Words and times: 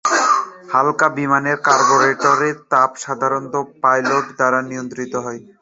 হালকা 0.71 1.07
বিমানে, 1.17 1.51
কার্বোরেটরের 1.65 2.55
তাপ 2.71 2.89
সাধারণত 3.03 3.53
পাইলট 3.81 4.25
দ্বারা 4.37 4.59
নিয়ন্ত্রিত 4.69 5.13
হয়। 5.25 5.39